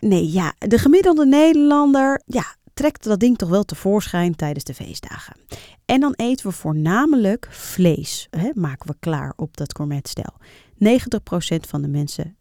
Nee, 0.00 0.32
ja, 0.32 0.54
de 0.58 0.78
gemiddelde 0.78 1.26
Nederlander, 1.26 2.22
ja, 2.26 2.56
trekt 2.78 3.04
dat 3.04 3.20
ding 3.20 3.38
toch 3.38 3.48
wel 3.48 3.64
tevoorschijn 3.64 4.36
tijdens 4.36 4.64
de 4.64 4.74
feestdagen. 4.74 5.36
En 5.84 6.00
dan 6.00 6.12
eten 6.12 6.46
we 6.46 6.52
voornamelijk 6.52 7.48
vlees. 7.50 8.26
Hè, 8.30 8.50
maken 8.54 8.86
we 8.86 8.96
klaar 9.00 9.32
op 9.36 9.56
dat 9.56 9.76
gourmetstel. 9.76 10.34
90% 10.74 11.68
van 11.68 11.82
de 11.82 11.88
mensen 11.88 12.36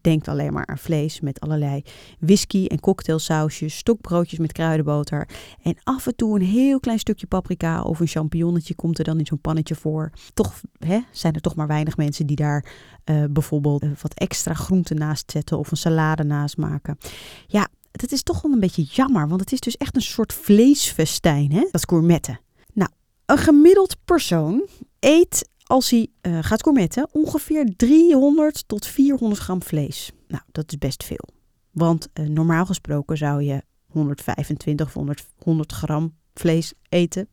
denkt 0.00 0.28
alleen 0.28 0.52
maar 0.52 0.66
aan 0.66 0.78
vlees 0.78 1.20
met 1.20 1.40
allerlei 1.40 1.82
whisky 2.18 2.66
en 2.66 2.80
cocktailsausjes, 2.80 3.76
stokbroodjes 3.76 4.38
met 4.38 4.52
kruidenboter 4.52 5.28
en 5.62 5.76
af 5.82 6.06
en 6.06 6.16
toe 6.16 6.38
een 6.40 6.46
heel 6.46 6.80
klein 6.80 6.98
stukje 6.98 7.26
paprika 7.26 7.82
of 7.82 8.00
een 8.00 8.06
champignonnetje 8.06 8.74
komt 8.74 8.98
er 8.98 9.04
dan 9.04 9.18
in 9.18 9.26
zo'n 9.26 9.40
pannetje 9.40 9.74
voor. 9.74 10.10
Toch 10.34 10.60
hè, 10.78 11.00
zijn 11.10 11.34
er 11.34 11.40
toch 11.40 11.54
maar 11.54 11.66
weinig 11.66 11.96
mensen 11.96 12.26
die 12.26 12.36
daar 12.36 12.64
uh, 13.04 13.24
bijvoorbeeld 13.30 13.82
uh, 13.82 13.90
wat 14.00 14.14
extra 14.14 14.54
groenten 14.54 14.96
naast 14.96 15.30
zetten 15.30 15.58
of 15.58 15.70
een 15.70 15.76
salade 15.76 16.24
naast 16.24 16.56
maken. 16.56 16.98
Ja, 17.46 17.68
dat 17.96 18.12
is 18.12 18.22
toch 18.22 18.42
wel 18.42 18.52
een 18.52 18.60
beetje 18.60 18.82
jammer, 18.82 19.28
want 19.28 19.40
het 19.40 19.52
is 19.52 19.60
dus 19.60 19.76
echt 19.76 19.96
een 19.96 20.02
soort 20.02 20.32
vleesfestijn, 20.32 21.52
hè? 21.52 21.68
dat 21.70 21.88
gourmetten. 21.88 22.40
Nou, 22.72 22.90
een 23.26 23.38
gemiddeld 23.38 23.96
persoon 24.04 24.66
eet 25.00 25.48
als 25.62 25.90
hij 25.90 26.08
uh, 26.22 26.38
gaat 26.40 26.62
gourmetten, 26.62 27.08
ongeveer 27.12 27.72
300 27.76 28.68
tot 28.68 28.86
400 28.86 29.40
gram 29.40 29.62
vlees. 29.62 30.10
Nou, 30.28 30.42
dat 30.52 30.72
is 30.72 30.78
best 30.78 31.04
veel. 31.04 31.28
Want 31.70 32.08
uh, 32.14 32.28
normaal 32.28 32.66
gesproken 32.66 33.16
zou 33.16 33.42
je 33.42 33.62
125 33.86 34.86
of 34.86 34.94
100, 34.94 35.26
100 35.36 35.72
gram 35.72 36.14
vlees 36.34 36.72
eten. 36.88 37.28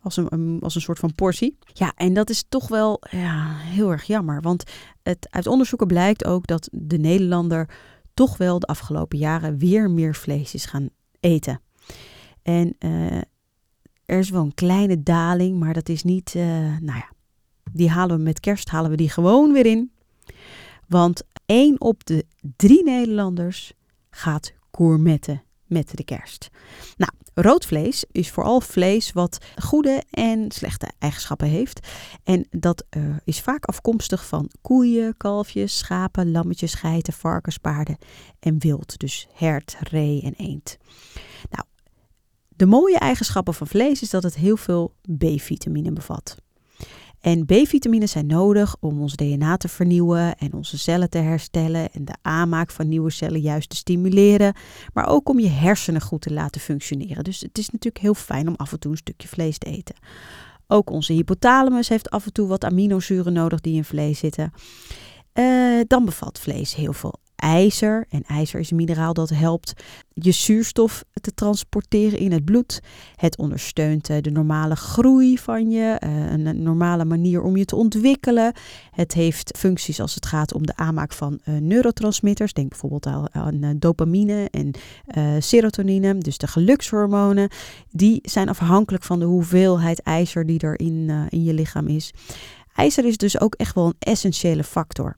Als, 0.00 0.16
een, 0.16 0.58
als 0.60 0.74
een 0.74 0.80
soort 0.80 0.98
van 0.98 1.14
portie. 1.14 1.58
Ja, 1.72 1.92
en 1.96 2.14
dat 2.14 2.30
is 2.30 2.44
toch 2.48 2.68
wel 2.68 3.00
ja, 3.10 3.56
heel 3.56 3.90
erg 3.90 4.04
jammer. 4.04 4.40
Want 4.40 4.64
het, 5.02 5.26
uit 5.30 5.46
onderzoeken 5.46 5.86
blijkt 5.86 6.24
ook 6.24 6.46
dat 6.46 6.68
de 6.72 6.98
Nederlander 6.98 7.68
toch 8.14 8.36
wel 8.36 8.58
de 8.58 8.66
afgelopen 8.66 9.18
jaren 9.18 9.58
weer 9.58 9.90
meer 9.90 10.14
vlees 10.14 10.54
is 10.54 10.64
gaan 10.64 10.88
eten. 11.20 11.60
En 12.42 12.76
uh, 12.78 13.22
er 14.04 14.18
is 14.18 14.30
wel 14.30 14.42
een 14.42 14.54
kleine 14.54 15.02
daling, 15.02 15.58
maar 15.58 15.74
dat 15.74 15.88
is 15.88 16.02
niet, 16.02 16.34
uh, 16.34 16.44
nou 16.78 16.98
ja, 16.98 17.10
die 17.72 17.90
halen 17.90 18.16
we 18.16 18.22
met 18.22 18.40
kerst, 18.40 18.68
halen 18.68 18.90
we 18.90 18.96
die 18.96 19.10
gewoon 19.10 19.52
weer 19.52 19.66
in. 19.66 19.92
Want 20.88 21.22
één 21.46 21.80
op 21.80 22.06
de 22.06 22.26
drie 22.56 22.84
Nederlanders 22.84 23.72
gaat 24.10 24.52
gourmetten 24.72 25.42
met 25.74 25.96
de 25.96 26.04
kerst. 26.04 26.50
Nou, 26.96 27.12
rood 27.34 27.66
vlees 27.66 28.04
is 28.12 28.30
vooral 28.30 28.60
vlees 28.60 29.12
wat 29.12 29.38
goede 29.62 30.02
en 30.10 30.50
slechte 30.50 30.90
eigenschappen 30.98 31.48
heeft. 31.48 31.88
En 32.24 32.46
dat 32.50 32.84
uh, 32.90 33.16
is 33.24 33.40
vaak 33.40 33.64
afkomstig 33.64 34.26
van 34.26 34.50
koeien, 34.62 35.16
kalfjes, 35.16 35.78
schapen, 35.78 36.30
lammetjes, 36.30 36.74
geiten, 36.74 37.12
varkens, 37.12 37.58
paarden 37.58 37.98
en 38.40 38.58
wild. 38.58 38.98
Dus 38.98 39.28
hert, 39.32 39.76
ree 39.80 40.22
en 40.22 40.34
eend. 40.36 40.76
Nou, 41.50 41.64
de 42.48 42.66
mooie 42.66 42.98
eigenschappen 42.98 43.54
van 43.54 43.66
vlees 43.66 44.02
is 44.02 44.10
dat 44.10 44.22
het 44.22 44.34
heel 44.34 44.56
veel 44.56 44.94
B-vitamine 45.18 45.92
bevat. 45.92 46.36
En 47.24 47.44
B-vitamines 47.44 48.10
zijn 48.10 48.26
nodig 48.26 48.76
om 48.80 49.00
ons 49.00 49.16
DNA 49.16 49.56
te 49.56 49.68
vernieuwen 49.68 50.36
en 50.36 50.52
onze 50.52 50.78
cellen 50.78 51.10
te 51.10 51.18
herstellen 51.18 51.92
en 51.92 52.04
de 52.04 52.14
aanmaak 52.22 52.70
van 52.70 52.88
nieuwe 52.88 53.10
cellen 53.10 53.40
juist 53.40 53.68
te 53.68 53.76
stimuleren, 53.76 54.54
maar 54.92 55.06
ook 55.06 55.28
om 55.28 55.38
je 55.38 55.48
hersenen 55.48 56.00
goed 56.00 56.20
te 56.20 56.32
laten 56.32 56.60
functioneren. 56.60 57.24
Dus 57.24 57.40
het 57.40 57.58
is 57.58 57.70
natuurlijk 57.70 58.04
heel 58.04 58.14
fijn 58.14 58.48
om 58.48 58.54
af 58.56 58.72
en 58.72 58.78
toe 58.78 58.90
een 58.90 58.96
stukje 58.96 59.28
vlees 59.28 59.58
te 59.58 59.66
eten. 59.66 59.94
Ook 60.66 60.90
onze 60.90 61.12
hypothalamus 61.12 61.88
heeft 61.88 62.10
af 62.10 62.26
en 62.26 62.32
toe 62.32 62.48
wat 62.48 62.64
aminozuren 62.64 63.32
nodig 63.32 63.60
die 63.60 63.76
in 63.76 63.84
vlees 63.84 64.18
zitten. 64.18 64.52
Uh, 65.34 65.80
dan 65.86 66.04
bevat 66.04 66.38
vlees 66.38 66.74
heel 66.74 66.92
veel 66.92 67.14
ijzer. 67.44 68.06
En 68.08 68.22
ijzer 68.22 68.60
is 68.60 68.70
een 68.70 68.76
mineraal 68.76 69.14
dat 69.14 69.28
helpt 69.28 69.72
je 70.12 70.32
zuurstof 70.32 71.04
te 71.12 71.34
transporteren 71.34 72.18
in 72.18 72.32
het 72.32 72.44
bloed. 72.44 72.80
Het 73.16 73.36
ondersteunt 73.36 74.08
eh, 74.08 74.20
de 74.20 74.30
normale 74.30 74.76
groei 74.76 75.38
van 75.38 75.70
je, 75.70 75.96
eh, 75.98 76.30
een 76.30 76.62
normale 76.62 77.04
manier 77.04 77.42
om 77.42 77.56
je 77.56 77.64
te 77.64 77.76
ontwikkelen. 77.76 78.52
Het 78.90 79.12
heeft 79.12 79.58
functies 79.58 80.00
als 80.00 80.14
het 80.14 80.26
gaat 80.26 80.54
om 80.54 80.66
de 80.66 80.76
aanmaak 80.76 81.12
van 81.12 81.40
uh, 81.44 81.56
neurotransmitters. 81.60 82.52
Denk 82.52 82.68
bijvoorbeeld 82.68 83.06
aan 83.30 83.76
dopamine 83.78 84.48
en 84.50 84.70
serotonine, 85.42 86.18
dus 86.18 86.38
de 86.38 86.46
gelukshormonen. 86.46 87.48
Die 87.90 88.18
zijn 88.22 88.48
afhankelijk 88.48 89.04
van 89.04 89.18
de 89.18 89.24
hoeveelheid 89.24 90.02
ijzer 90.02 90.46
die 90.46 90.60
er 90.60 90.78
in, 90.78 91.10
in 91.28 91.44
je 91.44 91.54
lichaam 91.54 91.88
is. 91.88 92.12
IJzer 92.74 93.04
is 93.04 93.16
dus 93.16 93.40
ook 93.40 93.54
echt 93.54 93.74
wel 93.74 93.86
een 93.86 93.96
essentiële 93.98 94.64
factor. 94.64 95.16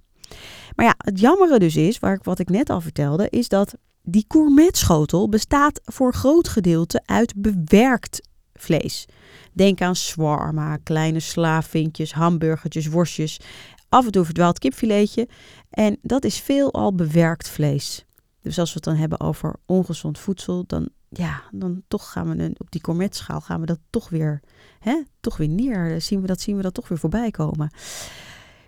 Maar 0.77 0.87
ja, 0.87 0.95
het 0.99 1.21
jammere 1.21 1.59
dus 1.59 1.77
is, 1.77 1.99
waar 1.99 2.15
ik, 2.15 2.25
wat 2.25 2.39
ik 2.39 2.49
net 2.49 2.71
al 2.71 2.81
vertelde, 2.81 3.29
is 3.31 3.49
dat 3.49 3.75
die 4.03 4.25
gourmetschotel 4.29 5.29
bestaat 5.29 5.81
voor 5.85 6.15
groot 6.15 6.49
gedeelte 6.49 7.03
uit 7.05 7.35
bewerkt 7.37 8.29
vlees. 8.55 9.07
Denk 9.53 9.81
aan 9.81 9.97
swarma, 9.97 10.77
kleine 10.77 11.21
slaafvinkjes, 11.21 12.13
hamburgertjes, 12.13 12.87
worstjes. 12.87 13.41
Af 13.89 14.07
en 14.07 14.13
toe 14.13 14.25
verdwaald 14.25 14.59
kipfiletje. 14.59 15.29
En 15.71 15.99
dat 16.03 16.25
is 16.25 16.39
veelal 16.39 16.95
bewerkt 16.95 17.49
vlees. 17.49 18.05
Dus 18.43 18.59
als 18.59 18.69
we 18.69 18.75
het 18.75 18.85
dan 18.85 18.97
hebben 18.97 19.21
over 19.21 19.55
ongezond 19.67 20.19
voedsel, 20.19 20.65
dan, 20.67 20.89
ja, 21.09 21.43
dan 21.51 21.83
toch 21.89 22.13
gaan 22.13 22.37
we 22.37 22.55
op 22.57 22.71
die 22.71 22.85
gourmetschaal 22.85 23.41
gaan 23.41 23.61
we 23.61 23.67
dat 23.67 23.79
toch 23.91 24.09
weer, 24.09 24.41
hè, 24.79 25.03
toch 25.21 25.37
weer 25.37 25.49
neer. 25.49 26.01
Zien 26.01 26.21
we 26.21 26.27
dat, 26.27 26.41
zien 26.41 26.57
we 26.57 26.63
dat 26.63 26.75
toch 26.75 26.89
weer 26.89 26.99
voorbij 26.99 27.31
komen. 27.31 27.71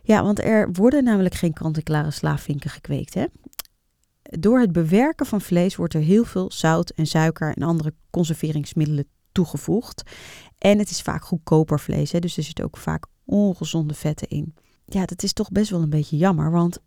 Ja, 0.09 0.23
want 0.23 0.41
er 0.41 0.73
worden 0.73 1.05
namelijk 1.05 1.35
geen 1.35 1.53
kant-en-klare 1.53 2.11
slaafvinken 2.11 2.71
gekweekt. 2.71 3.15
Hè? 3.15 3.25
Door 4.23 4.61
het 4.61 4.73
bewerken 4.73 5.27
van 5.27 5.41
vlees 5.41 5.77
wordt 5.77 5.95
er 5.95 6.01
heel 6.01 6.25
veel 6.25 6.51
zout 6.53 6.91
en 6.91 7.07
suiker 7.07 7.55
en 7.57 7.63
andere 7.63 7.95
conserveringsmiddelen 8.11 9.07
toegevoegd. 9.33 10.03
En 10.59 10.79
het 10.79 10.91
is 10.91 11.03
vaak 11.03 11.25
goedkoper 11.25 11.81
vlees, 11.81 12.13
hè? 12.13 12.19
dus 12.19 12.37
er 12.37 12.43
zitten 12.43 12.65
ook 12.65 12.77
vaak 12.77 13.07
ongezonde 13.25 13.95
vetten 13.95 14.29
in. 14.29 14.55
Ja, 14.85 15.05
dat 15.05 15.23
is 15.23 15.33
toch 15.33 15.51
best 15.51 15.71
wel 15.71 15.83
een 15.83 15.91
beetje 15.91 16.17
jammer, 16.17 16.51
want 16.51 16.79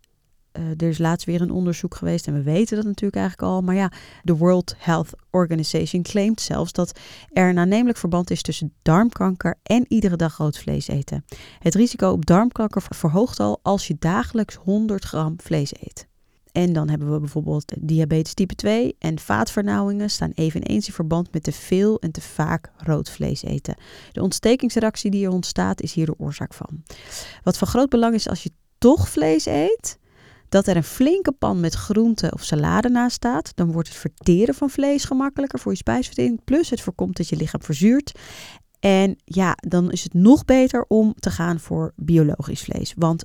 uh, 0.58 0.64
er 0.68 0.88
is 0.88 0.98
laatst 0.98 1.26
weer 1.26 1.40
een 1.40 1.50
onderzoek 1.50 1.94
geweest 1.94 2.26
en 2.26 2.34
we 2.34 2.42
weten 2.42 2.76
dat 2.76 2.84
natuurlijk 2.84 3.16
eigenlijk 3.16 3.52
al. 3.52 3.60
Maar 3.62 3.74
ja, 3.74 3.92
de 4.22 4.36
World 4.36 4.74
Health 4.78 5.10
Organization 5.30 6.02
claimt 6.02 6.40
zelfs 6.40 6.72
dat 6.72 6.98
er 7.32 7.48
een 7.48 7.58
aannemelijk 7.58 7.98
verband 7.98 8.30
is 8.30 8.42
tussen 8.42 8.72
darmkanker 8.82 9.58
en 9.62 9.84
iedere 9.88 10.16
dag 10.16 10.36
rood 10.36 10.58
vlees 10.58 10.88
eten. 10.88 11.24
Het 11.58 11.74
risico 11.74 12.10
op 12.10 12.26
darmkanker 12.26 12.82
verhoogt 12.88 13.40
al 13.40 13.60
als 13.62 13.86
je 13.86 13.96
dagelijks 13.98 14.54
100 14.54 15.04
gram 15.04 15.34
vlees 15.40 15.72
eet. 15.80 16.10
En 16.52 16.72
dan 16.72 16.88
hebben 16.88 17.12
we 17.12 17.20
bijvoorbeeld 17.20 17.72
diabetes 17.80 18.34
type 18.34 18.54
2 18.54 18.96
en 18.98 19.18
vaatvernauwingen 19.18 20.10
staan 20.10 20.32
eveneens 20.34 20.86
in 20.86 20.92
verband 20.92 21.32
met 21.32 21.42
te 21.42 21.52
veel 21.52 22.00
en 22.00 22.10
te 22.10 22.20
vaak 22.20 22.70
rood 22.76 23.10
vlees 23.10 23.42
eten. 23.42 23.76
De 24.12 24.22
ontstekingsreactie 24.22 25.10
die 25.10 25.24
er 25.24 25.32
ontstaat 25.32 25.82
is 25.82 25.92
hier 25.92 26.06
de 26.06 26.18
oorzaak 26.18 26.54
van. 26.54 26.82
Wat 27.42 27.58
van 27.58 27.68
groot 27.68 27.88
belang 27.88 28.14
is 28.14 28.28
als 28.28 28.42
je 28.42 28.50
toch 28.78 29.08
vlees 29.08 29.46
eet, 29.46 29.98
dat 30.52 30.66
er 30.66 30.76
een 30.76 30.84
flinke 30.84 31.32
pan 31.32 31.60
met 31.60 31.74
groenten 31.74 32.32
of 32.32 32.44
salade 32.44 32.88
naast 32.88 33.16
staat. 33.16 33.52
Dan 33.54 33.72
wordt 33.72 33.88
het 33.88 33.96
verteren 33.96 34.54
van 34.54 34.70
vlees 34.70 35.04
gemakkelijker 35.04 35.58
voor 35.58 35.72
je 35.72 35.78
spijsvertering. 35.78 36.44
Plus 36.44 36.70
het 36.70 36.80
voorkomt 36.80 37.16
dat 37.16 37.28
je 37.28 37.36
lichaam 37.36 37.62
verzuurt. 37.62 38.18
En 38.80 39.16
ja, 39.24 39.56
dan 39.68 39.90
is 39.90 40.04
het 40.04 40.14
nog 40.14 40.44
beter 40.44 40.84
om 40.88 41.14
te 41.14 41.30
gaan 41.30 41.60
voor 41.60 41.92
biologisch 41.96 42.62
vlees. 42.62 42.94
Want 42.96 43.24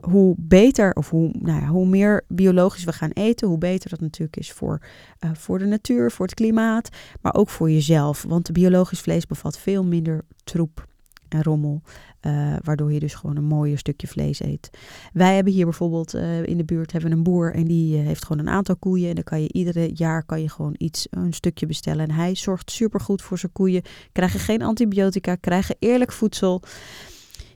hoe 0.00 0.34
beter 0.38 0.92
of 0.92 1.10
hoe, 1.10 1.30
nou 1.38 1.60
ja, 1.60 1.66
hoe 1.66 1.86
meer 1.86 2.24
biologisch 2.28 2.84
we 2.84 2.92
gaan 2.92 3.10
eten, 3.10 3.48
hoe 3.48 3.58
beter 3.58 3.90
dat 3.90 4.00
natuurlijk 4.00 4.36
is 4.36 4.52
voor, 4.52 4.78
uh, 5.20 5.30
voor 5.34 5.58
de 5.58 5.66
natuur, 5.66 6.10
voor 6.10 6.26
het 6.26 6.34
klimaat, 6.34 6.88
maar 7.20 7.34
ook 7.34 7.48
voor 7.48 7.70
jezelf. 7.70 8.22
Want 8.22 8.52
biologisch 8.52 9.00
vlees 9.00 9.26
bevat 9.26 9.58
veel 9.58 9.84
minder 9.84 10.24
troep 10.44 10.86
en 11.34 11.42
rommel. 11.42 11.82
Uh, 12.26 12.56
waardoor 12.62 12.92
je 12.92 13.00
dus 13.00 13.14
gewoon 13.14 13.36
een 13.36 13.44
mooier 13.44 13.78
stukje 13.78 14.06
vlees 14.06 14.40
eet. 14.40 14.70
Wij 15.12 15.34
hebben 15.34 15.52
hier 15.52 15.64
bijvoorbeeld 15.64 16.14
uh, 16.14 16.46
in 16.46 16.56
de 16.56 16.64
buurt 16.64 16.92
hebben 16.92 17.12
een 17.12 17.22
boer 17.22 17.54
en 17.54 17.64
die 17.64 17.98
uh, 17.98 18.06
heeft 18.06 18.24
gewoon 18.24 18.46
een 18.46 18.52
aantal 18.52 18.76
koeien. 18.76 19.08
En 19.08 19.14
dan 19.14 19.24
kan 19.24 19.42
je 19.42 19.52
iedere 19.52 19.90
jaar 19.94 20.24
kan 20.24 20.40
je 20.42 20.48
gewoon 20.48 20.74
iets, 20.78 21.06
een 21.10 21.32
stukje 21.32 21.66
bestellen. 21.66 22.08
En 22.08 22.14
hij 22.14 22.34
zorgt 22.34 22.70
supergoed 22.70 23.22
voor 23.22 23.38
zijn 23.38 23.52
koeien. 23.52 23.82
Krijgen 24.12 24.40
geen 24.40 24.62
antibiotica, 24.62 25.34
krijgen 25.34 25.76
eerlijk 25.78 26.12
voedsel. 26.12 26.62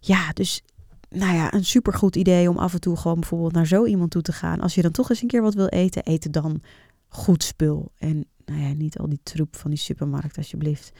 Ja, 0.00 0.32
dus 0.32 0.62
nou 1.10 1.34
ja, 1.34 1.54
een 1.54 1.64
supergoed 1.64 2.16
idee 2.16 2.50
om 2.50 2.58
af 2.58 2.72
en 2.72 2.80
toe 2.80 2.96
gewoon 2.96 3.20
bijvoorbeeld 3.20 3.52
naar 3.52 3.66
zo 3.66 3.84
iemand 3.84 4.10
toe 4.10 4.22
te 4.22 4.32
gaan. 4.32 4.60
Als 4.60 4.74
je 4.74 4.82
dan 4.82 4.90
toch 4.90 5.10
eens 5.10 5.22
een 5.22 5.28
keer 5.28 5.42
wat 5.42 5.54
wil 5.54 5.66
eten, 5.66 6.02
eten 6.02 6.32
dan 6.32 6.62
goed 7.08 7.42
spul. 7.42 7.92
En 7.98 8.26
nou 8.44 8.60
ja, 8.60 8.72
niet 8.72 8.98
al 8.98 9.08
die 9.08 9.20
troep 9.22 9.56
van 9.56 9.70
die 9.70 9.78
supermarkt 9.78 10.36
alsjeblieft. 10.36 10.92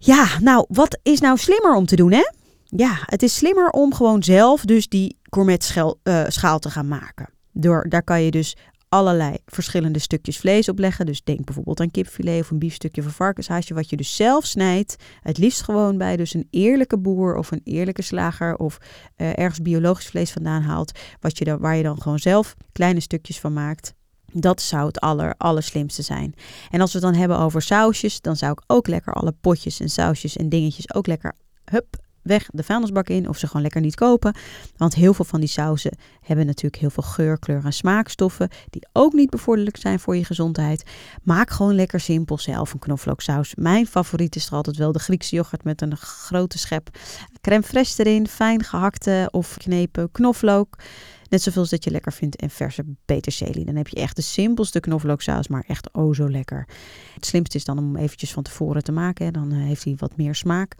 Ja, 0.00 0.38
nou, 0.40 0.64
wat 0.68 0.98
is 1.02 1.20
nou 1.20 1.38
slimmer 1.38 1.74
om 1.74 1.86
te 1.86 1.96
doen, 1.96 2.12
hè? 2.12 2.30
Ja, 2.64 2.98
het 3.00 3.22
is 3.22 3.34
slimmer 3.34 3.70
om 3.70 3.94
gewoon 3.94 4.22
zelf 4.22 4.64
dus 4.64 4.88
die 4.88 5.18
gourmet 5.22 5.64
schaal, 5.64 5.98
uh, 6.04 6.24
schaal 6.28 6.58
te 6.58 6.70
gaan 6.70 6.88
maken. 6.88 7.28
Door, 7.52 7.86
daar 7.88 8.02
kan 8.02 8.22
je 8.22 8.30
dus 8.30 8.56
allerlei 8.88 9.36
verschillende 9.46 9.98
stukjes 9.98 10.38
vlees 10.38 10.68
op 10.68 10.78
leggen. 10.78 11.06
Dus 11.06 11.24
denk 11.24 11.44
bijvoorbeeld 11.44 11.80
aan 11.80 11.90
kipfilet 11.90 12.40
of 12.40 12.50
een 12.50 12.58
biefstukje 12.58 13.02
van 13.02 13.12
varkenshaasje, 13.12 13.74
wat 13.74 13.90
je 13.90 13.96
dus 13.96 14.16
zelf 14.16 14.44
snijdt. 14.44 14.96
Het 15.22 15.38
liefst 15.38 15.62
gewoon 15.62 15.98
bij 15.98 16.16
dus 16.16 16.34
een 16.34 16.48
eerlijke 16.50 16.98
boer 16.98 17.36
of 17.36 17.50
een 17.50 17.60
eerlijke 17.64 18.02
slager 18.02 18.56
of 18.56 18.78
uh, 19.16 19.38
ergens 19.38 19.62
biologisch 19.62 20.06
vlees 20.06 20.30
vandaan 20.30 20.62
haalt, 20.62 20.98
wat 21.20 21.38
je 21.38 21.44
dan, 21.44 21.58
waar 21.58 21.76
je 21.76 21.82
dan 21.82 22.02
gewoon 22.02 22.18
zelf 22.18 22.54
kleine 22.72 23.00
stukjes 23.00 23.40
van 23.40 23.52
maakt. 23.52 23.94
Dat 24.32 24.62
zou 24.62 24.86
het 24.86 25.00
aller, 25.00 25.34
allerslimste 25.36 26.02
zijn. 26.02 26.34
En 26.70 26.80
als 26.80 26.92
we 26.92 26.98
het 26.98 27.06
dan 27.06 27.20
hebben 27.20 27.38
over 27.38 27.62
sausjes, 27.62 28.20
dan 28.20 28.36
zou 28.36 28.52
ik 28.52 28.62
ook 28.66 28.86
lekker 28.86 29.12
alle 29.12 29.34
potjes 29.40 29.80
en 29.80 29.90
sausjes 29.90 30.36
en 30.36 30.48
dingetjes 30.48 30.94
ook 30.94 31.06
lekker 31.06 31.34
hup, 31.64 31.96
weg 32.22 32.48
de 32.52 32.62
vuilnisbak 32.62 33.08
in 33.08 33.28
of 33.28 33.38
ze 33.38 33.46
gewoon 33.46 33.62
lekker 33.62 33.80
niet 33.80 33.94
kopen. 33.94 34.34
Want 34.76 34.94
heel 34.94 35.14
veel 35.14 35.24
van 35.24 35.40
die 35.40 35.48
sauzen 35.48 35.96
hebben 36.20 36.46
natuurlijk 36.46 36.82
heel 36.82 36.90
veel 36.90 37.02
geur, 37.02 37.38
kleur 37.38 37.64
en 37.64 37.72
smaakstoffen 37.72 38.48
die 38.70 38.88
ook 38.92 39.12
niet 39.12 39.30
bevorderlijk 39.30 39.76
zijn 39.76 40.00
voor 40.00 40.16
je 40.16 40.24
gezondheid. 40.24 40.82
Maak 41.22 41.50
gewoon 41.50 41.74
lekker 41.74 42.00
simpel 42.00 42.38
zelf 42.38 42.72
een 42.72 42.78
knoflooksaus. 42.78 43.54
Mijn 43.54 43.86
favoriet 43.86 44.36
is 44.36 44.46
er 44.46 44.52
altijd 44.52 44.76
wel 44.76 44.92
de 44.92 44.98
Griekse 44.98 45.34
yoghurt 45.34 45.64
met 45.64 45.82
een 45.82 45.96
grote 45.96 46.58
schep 46.58 46.90
crème 47.40 47.64
fraîche 47.64 47.96
erin, 47.96 48.28
fijn 48.28 48.64
gehakte 48.64 49.28
of 49.30 49.52
geknepen 49.52 50.10
knoflook. 50.12 50.76
Net 51.28 51.42
zoveel 51.42 51.60
als 51.60 51.70
dat 51.70 51.84
je 51.84 51.90
lekker 51.90 52.12
vindt 52.12 52.36
en 52.36 52.50
verse 52.50 52.84
peterselie. 53.04 53.64
Dan 53.64 53.76
heb 53.76 53.88
je 53.88 54.00
echt 54.00 54.16
de 54.16 54.22
simpelste 54.22 54.80
knoflooksaus, 54.80 55.48
maar 55.48 55.64
echt 55.66 55.88
oh 55.92 56.14
zo 56.14 56.30
lekker. 56.30 56.68
Het 57.14 57.26
slimste 57.26 57.56
is 57.56 57.64
dan 57.64 57.78
om 57.78 57.96
eventjes 57.96 58.32
van 58.32 58.42
tevoren 58.42 58.82
te 58.82 58.92
maken. 58.92 59.32
Dan 59.32 59.52
eh, 59.52 59.58
heeft 59.58 59.84
hij 59.84 59.94
wat 59.96 60.16
meer 60.16 60.34
smaak. 60.34 60.74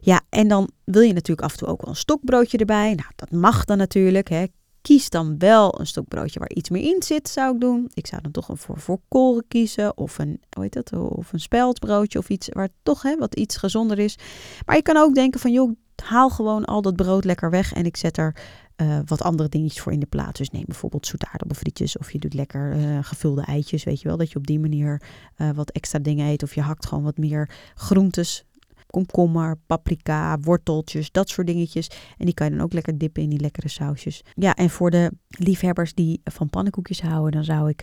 Ja, 0.00 0.20
en 0.28 0.48
dan 0.48 0.70
wil 0.84 1.02
je 1.02 1.12
natuurlijk 1.12 1.46
af 1.46 1.52
en 1.52 1.58
toe 1.58 1.68
ook 1.68 1.80
wel 1.80 1.90
een 1.90 1.96
stokbroodje 1.96 2.58
erbij. 2.58 2.94
Nou, 2.94 3.08
dat 3.16 3.30
mag 3.30 3.64
dan 3.64 3.78
natuurlijk. 3.78 4.28
Hè. 4.28 4.44
Kies 4.82 5.10
dan 5.10 5.38
wel 5.38 5.80
een 5.80 5.86
stokbroodje 5.86 6.38
waar 6.38 6.50
iets 6.50 6.70
meer 6.70 6.82
in 6.82 7.02
zit, 7.02 7.28
zou 7.28 7.54
ik 7.54 7.60
doen. 7.60 7.90
Ik 7.94 8.06
zou 8.06 8.22
dan 8.22 8.30
toch 8.30 8.48
voor, 8.52 8.78
voor 8.78 8.98
koren 9.08 9.44
kiezen 9.48 9.96
of 9.96 10.18
een, 10.18 10.40
hoe 10.50 10.62
heet 10.62 10.72
dat, 10.72 10.92
of 10.92 11.32
een 11.32 11.40
speldbroodje 11.40 12.18
of 12.18 12.28
iets 12.28 12.48
waar 12.48 12.68
toch 12.82 13.02
hè, 13.02 13.16
wat 13.16 13.34
iets 13.34 13.56
gezonder 13.56 13.98
is. 13.98 14.18
Maar 14.66 14.76
je 14.76 14.82
kan 14.82 14.96
ook 14.96 15.14
denken 15.14 15.40
van, 15.40 15.52
joh, 15.52 15.76
haal 16.02 16.30
gewoon 16.30 16.64
al 16.64 16.82
dat 16.82 16.96
brood 16.96 17.24
lekker 17.24 17.50
weg 17.50 17.72
en 17.72 17.84
ik 17.84 17.96
zet 17.96 18.16
er 18.16 18.36
uh, 18.80 18.98
wat 19.06 19.22
andere 19.22 19.48
dingetjes 19.48 19.82
voor 19.82 19.92
in 19.92 20.00
de 20.00 20.06
plaats. 20.06 20.38
Dus 20.38 20.50
neem 20.50 20.64
bijvoorbeeld 20.66 21.06
zoete 21.06 21.26
aardappelfrietjes 21.26 21.98
of 21.98 22.12
je 22.12 22.18
doet 22.18 22.34
lekker 22.34 22.76
uh, 22.76 22.98
gevulde 23.02 23.42
eitjes, 23.42 23.84
weet 23.84 24.00
je 24.00 24.08
wel. 24.08 24.16
Dat 24.16 24.30
je 24.30 24.36
op 24.36 24.46
die 24.46 24.60
manier 24.60 25.02
uh, 25.36 25.50
wat 25.50 25.70
extra 25.70 25.98
dingen 25.98 26.26
eet 26.26 26.42
of 26.42 26.54
je 26.54 26.60
hakt 26.60 26.86
gewoon 26.86 27.04
wat 27.04 27.18
meer 27.18 27.50
groentes 27.74 28.44
komkommer, 28.86 29.56
paprika, 29.66 30.38
worteltjes, 30.40 31.10
dat 31.12 31.28
soort 31.28 31.46
dingetjes. 31.46 31.90
En 32.18 32.24
die 32.24 32.34
kan 32.34 32.46
je 32.46 32.52
dan 32.56 32.64
ook 32.64 32.72
lekker 32.72 32.98
dippen 32.98 33.22
in 33.22 33.28
die 33.28 33.40
lekkere 33.40 33.68
sausjes. 33.68 34.24
Ja, 34.34 34.54
en 34.54 34.70
voor 34.70 34.90
de 34.90 35.12
liefhebbers 35.28 35.94
die 35.94 36.20
van 36.24 36.50
pannenkoekjes 36.50 37.02
houden, 37.02 37.32
dan 37.32 37.44
zou 37.44 37.68
ik 37.68 37.82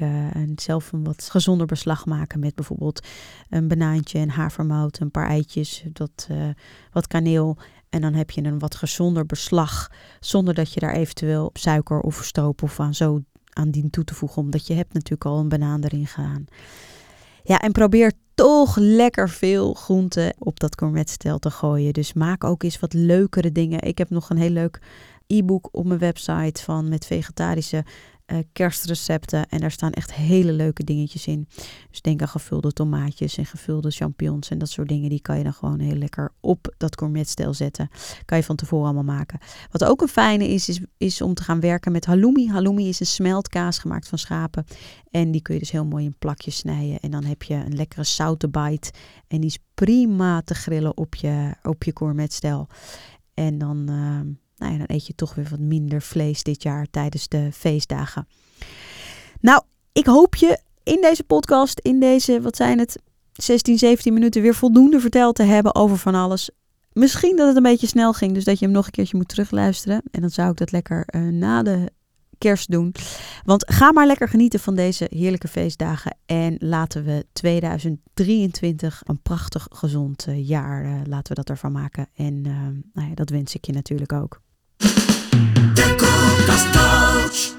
zelf 0.55 0.91
een 0.91 1.03
wat 1.03 1.29
gezonder 1.29 1.67
beslag 1.67 2.05
maken 2.05 2.39
met 2.39 2.55
bijvoorbeeld 2.55 3.07
een 3.49 3.67
banaantje 3.67 4.19
en 4.19 4.29
havermout, 4.29 4.99
een 4.99 5.11
paar 5.11 5.27
eitjes, 5.27 5.83
dat, 5.93 6.27
wat 6.91 7.07
kaneel. 7.07 7.57
En 7.89 8.01
dan 8.01 8.13
heb 8.13 8.31
je 8.31 8.43
een 8.43 8.59
wat 8.59 8.75
gezonder 8.75 9.25
beslag, 9.25 9.91
zonder 10.19 10.53
dat 10.53 10.73
je 10.73 10.79
daar 10.79 10.93
eventueel 10.93 11.49
suiker 11.53 11.99
of 11.99 12.23
stroop 12.23 12.63
of 12.63 12.79
aan 12.79 12.93
zo 12.93 13.21
aan 13.53 13.71
dient 13.71 13.91
toe 13.91 14.03
te 14.03 14.15
voegen, 14.15 14.41
omdat 14.41 14.67
je 14.67 14.73
hebt 14.73 14.93
natuurlijk 14.93 15.25
al 15.25 15.39
een 15.39 15.49
banaan 15.49 15.83
erin 15.83 16.07
gedaan. 16.07 16.45
Ja, 17.43 17.59
en 17.59 17.71
probeer 17.71 18.11
toch 18.35 18.75
lekker 18.75 19.29
veel 19.29 19.73
groenten 19.73 20.33
op 20.39 20.59
dat 20.59 20.77
gourmetstel 20.79 21.39
te 21.39 21.51
gooien. 21.51 21.93
Dus 21.93 22.13
maak 22.13 22.43
ook 22.43 22.63
eens 22.63 22.79
wat 22.79 22.93
leukere 22.93 23.51
dingen. 23.51 23.81
Ik 23.81 23.97
heb 23.97 24.09
nog 24.09 24.29
een 24.29 24.37
heel 24.37 24.49
leuk 24.49 24.81
e-book 25.27 25.69
op 25.71 25.85
mijn 25.85 25.99
website 25.99 26.63
van 26.63 26.89
met 26.89 27.05
vegetarische 27.05 27.85
uh, 28.31 28.37
kerstrecepten. 28.51 29.49
En 29.49 29.59
daar 29.59 29.71
staan 29.71 29.91
echt 29.91 30.13
hele 30.13 30.51
leuke 30.51 30.83
dingetjes 30.83 31.27
in. 31.27 31.47
Dus 31.89 32.01
denk 32.01 32.21
aan 32.21 32.27
gevulde 32.27 32.71
tomaatjes 32.71 33.37
en 33.37 33.45
gevulde 33.45 33.91
champignons 33.91 34.49
en 34.49 34.57
dat 34.57 34.69
soort 34.69 34.87
dingen. 34.87 35.09
Die 35.09 35.21
kan 35.21 35.37
je 35.37 35.43
dan 35.43 35.53
gewoon 35.53 35.79
heel 35.79 35.95
lekker 35.95 36.31
op 36.39 36.73
dat 36.77 36.99
gourmetstel 36.99 37.53
zetten. 37.53 37.89
Kan 38.25 38.37
je 38.37 38.43
van 38.43 38.55
tevoren 38.55 38.85
allemaal 38.85 39.15
maken. 39.15 39.39
Wat 39.71 39.83
ook 39.83 40.01
een 40.01 40.07
fijne 40.07 40.47
is, 40.47 40.69
is, 40.69 40.79
is 40.97 41.21
om 41.21 41.33
te 41.33 41.43
gaan 41.43 41.59
werken 41.59 41.91
met 41.91 42.05
halloumi. 42.05 42.47
Halloumi 42.47 42.87
is 42.87 42.99
een 42.99 43.05
smeltkaas 43.05 43.79
gemaakt 43.79 44.07
van 44.07 44.17
schapen. 44.17 44.65
En 45.11 45.31
die 45.31 45.41
kun 45.41 45.53
je 45.53 45.59
dus 45.59 45.71
heel 45.71 45.85
mooi 45.85 46.05
in 46.05 46.15
plakjes 46.19 46.57
snijden. 46.57 46.99
En 46.99 47.11
dan 47.11 47.23
heb 47.23 47.43
je 47.43 47.53
een 47.53 47.75
lekkere 47.75 48.03
zoute 48.03 48.49
bite. 48.49 48.91
En 49.27 49.39
die 49.39 49.49
is 49.49 49.59
prima 49.73 50.41
te 50.41 50.53
grillen 50.53 50.97
op 50.97 51.15
je, 51.15 51.53
op 51.63 51.83
je 51.83 51.91
gourmetstel. 51.93 52.67
En 53.33 53.57
dan... 53.57 53.89
Uh, 53.89 54.19
nou 54.57 54.71
ja, 54.71 54.77
dan 54.77 54.95
eet 54.95 55.07
je 55.07 55.15
toch 55.15 55.35
weer 55.35 55.47
wat 55.49 55.59
minder 55.59 56.01
vlees 56.01 56.43
dit 56.43 56.63
jaar 56.63 56.87
tijdens 56.91 57.27
de 57.27 57.49
feestdagen. 57.53 58.27
Nou, 59.39 59.61
ik 59.91 60.05
hoop 60.05 60.35
je 60.35 60.59
in 60.83 61.01
deze 61.01 61.23
podcast, 61.23 61.79
in 61.79 61.99
deze, 61.99 62.41
wat 62.41 62.55
zijn 62.55 62.79
het, 62.79 62.97
16, 63.33 63.77
17 63.77 64.13
minuten 64.13 64.41
weer 64.41 64.55
voldoende 64.55 64.99
verteld 64.99 65.35
te 65.35 65.43
hebben 65.43 65.75
over 65.75 65.97
van 65.97 66.15
alles. 66.15 66.49
Misschien 66.93 67.35
dat 67.35 67.47
het 67.47 67.55
een 67.55 67.63
beetje 67.63 67.87
snel 67.87 68.13
ging, 68.13 68.33
dus 68.33 68.43
dat 68.43 68.59
je 68.59 68.65
hem 68.65 68.73
nog 68.73 68.85
een 68.85 68.91
keertje 68.91 69.17
moet 69.17 69.27
terugluisteren. 69.27 70.01
En 70.11 70.21
dan 70.21 70.29
zou 70.29 70.51
ik 70.51 70.57
dat 70.57 70.71
lekker 70.71 71.07
uh, 71.15 71.21
na 71.31 71.63
de 71.63 71.91
kerst 72.37 72.71
doen. 72.71 72.95
Want 73.43 73.73
ga 73.73 73.91
maar 73.91 74.07
lekker 74.07 74.29
genieten 74.29 74.59
van 74.59 74.75
deze 74.75 75.07
heerlijke 75.09 75.47
feestdagen. 75.47 76.17
En 76.25 76.55
laten 76.59 77.03
we 77.03 77.25
2023 77.33 79.01
een 79.05 79.21
prachtig 79.21 79.67
gezond 79.71 80.25
uh, 80.29 80.47
jaar, 80.47 80.85
uh, 80.85 80.91
laten 81.03 81.27
we 81.27 81.33
dat 81.33 81.49
ervan 81.49 81.71
maken. 81.71 82.07
En 82.15 82.41
nou 82.93 83.09
ja, 83.09 83.13
dat 83.13 83.29
wens 83.29 83.55
ik 83.55 83.65
je 83.65 83.73
natuurlijk 83.73 84.13
ook. 84.13 84.41
Таков 85.75 86.45
Костолч. 86.45 87.56